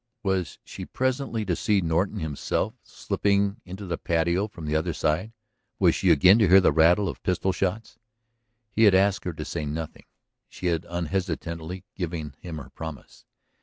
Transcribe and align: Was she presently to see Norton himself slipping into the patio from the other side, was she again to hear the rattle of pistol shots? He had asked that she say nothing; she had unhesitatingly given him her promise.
Was 0.23 0.57
she 0.63 0.83
presently 0.83 1.45
to 1.45 1.55
see 1.55 1.79
Norton 1.79 2.17
himself 2.17 2.73
slipping 2.81 3.61
into 3.65 3.85
the 3.85 3.99
patio 3.99 4.47
from 4.47 4.65
the 4.65 4.75
other 4.75 4.93
side, 4.93 5.31
was 5.77 5.93
she 5.93 6.09
again 6.09 6.39
to 6.39 6.47
hear 6.47 6.59
the 6.59 6.71
rattle 6.71 7.07
of 7.07 7.21
pistol 7.21 7.51
shots? 7.51 7.99
He 8.71 8.85
had 8.85 8.95
asked 8.95 9.25
that 9.25 9.37
she 9.37 9.43
say 9.43 9.63
nothing; 9.67 10.05
she 10.49 10.65
had 10.73 10.87
unhesitatingly 10.89 11.83
given 11.95 12.35
him 12.39 12.57
her 12.57 12.71
promise. 12.71 13.25